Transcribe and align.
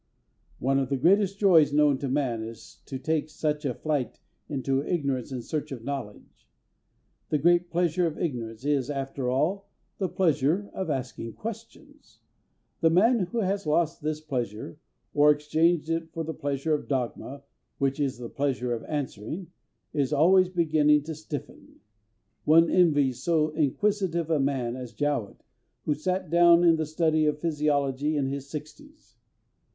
One 0.57 0.79
of 0.79 0.89
the 0.89 0.97
greatest 0.97 1.37
joys 1.37 1.71
known 1.71 1.99
to 1.99 2.07
man 2.09 2.41
is 2.41 2.81
to 2.87 2.97
take 2.97 3.29
such 3.29 3.65
a 3.65 3.75
flight 3.75 4.19
into 4.49 4.81
ignorance 4.81 5.31
in 5.31 5.43
search 5.43 5.71
of 5.71 5.83
knowledge. 5.83 6.49
The 7.29 7.37
great 7.37 7.69
pleasure 7.69 8.07
of 8.07 8.17
ignorance 8.17 8.65
is, 8.65 8.89
after 8.89 9.29
all, 9.29 9.69
the 9.99 10.09
pleasure 10.09 10.71
of 10.73 10.89
asking 10.89 11.33
questions. 11.33 12.19
The 12.79 12.89
man 12.89 13.27
who 13.27 13.41
has 13.41 13.67
lost 13.67 14.01
this 14.01 14.19
pleasure 14.19 14.79
or 15.13 15.29
exchanged 15.29 15.87
it 15.91 16.11
for 16.13 16.23
the 16.23 16.33
pleasure 16.33 16.73
of 16.73 16.87
dogma, 16.87 17.43
which 17.77 17.99
is 17.99 18.17
the 18.17 18.27
pleasure 18.27 18.73
of 18.73 18.83
answering, 18.85 19.51
is 19.93 20.11
already 20.11 20.49
beginning 20.49 21.03
to 21.03 21.13
stiffen. 21.13 21.79
One 22.43 22.71
envies 22.71 23.21
so 23.21 23.49
inquisitive 23.49 24.31
a 24.31 24.39
man 24.39 24.75
as 24.75 24.93
Jowett, 24.93 25.43
who 25.85 25.93
sat 25.93 26.31
down 26.31 26.63
to 26.63 26.75
the 26.75 26.87
study 26.87 27.27
of 27.27 27.37
physiology 27.39 28.15
in 28.17 28.25
his 28.25 28.49
sixties. 28.49 29.17